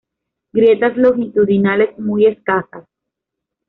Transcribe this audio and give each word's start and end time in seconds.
Grietas 0.51 0.97
longitudinales 0.97 1.95
muy 1.99 2.25
escasas. 2.25 2.87